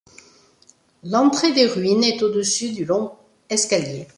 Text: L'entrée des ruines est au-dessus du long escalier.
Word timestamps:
L'entrée 1.03 1.53
des 1.53 1.67
ruines 1.67 2.03
est 2.03 2.23
au-dessus 2.23 2.71
du 2.71 2.85
long 2.85 3.11
escalier. 3.51 4.07